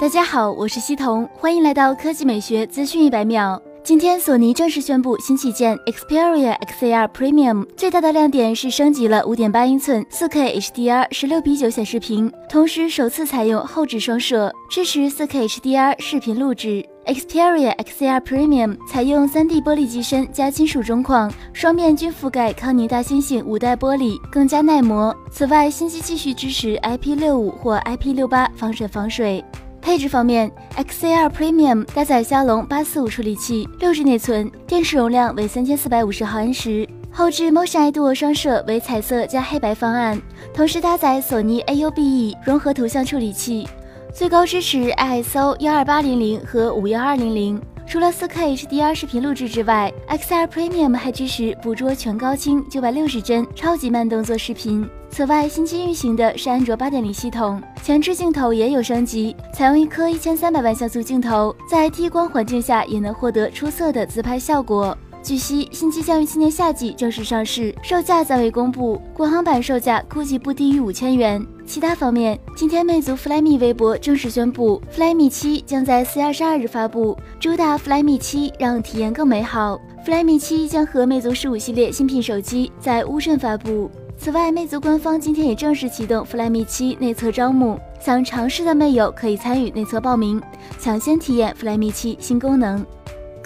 [0.00, 3.60] 大家好，我是西彤，欢迎来到科技美学资讯一百秒。
[3.82, 16.86] 今天，索尼正式宣布新旗舰 Xperia XAR Premium，最大的亮点是升级了5.8英寸 4K HDR 16比9显示屏，同时首次采用后置双摄，支持 4K HDR 视频录制。
[17.06, 25.12] Xperia XAR Premium 采用 3D 玻璃机身加金属中框，双面均覆盖康宁大猩猩五代玻璃，更加耐磨。
[25.28, 29.44] 此外，新机继续支持 IP65 或 IP68 防尘防水。
[29.88, 36.86] 配置方面，XAR Premium 搭载骁龙八四五处理器，六 G 内存，电池容量为三千四百五十毫安时。
[37.10, 40.20] 后置 Motion i d u o 双摄为彩色加黑白方案，
[40.52, 43.66] 同时搭载索尼 AUBE 融合图像处理器，
[44.12, 47.58] 最高支持 ISO 幺二八零零和五幺二零零。
[47.88, 54.86] 除了 4K HDR 视频录制之外，XR Premium 还支持捕捉全高清960帧超级慢动作视频。
[55.08, 64.94] 此外，新机运行的是安卓八点零系统，前置镜头也有升级，采用一颗一千三百万像素镜头，在低光环境下也能获得出色的自拍效果。
[65.22, 71.44] 据悉，新机将于今年夏季正式上市，售价暂未公布，国行版售价估计不低于五千元。
[71.66, 79.78] 其他方面，今天魅族 Flyme 微博正式宣布，Flyme 七将在四月二十二日发布，主打 Flyme 七让体验更美好。
[80.06, 83.90] Flyme 七将和魅族十五系列新品手机在乌镇发布。
[84.16, 90.40] 此外，魅族官方今天也正式启动 Flyme 七内测招募，想尝试的魅友可以参与内测报名，
[90.78, 92.84] 抢先体验 Flyme 七新功能。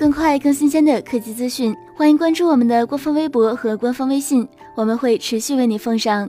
[0.02, 6.28] 更快、更新鲜的科技资讯，欢迎关注我们的官方微博和官方微信，我们会持续为你奉上。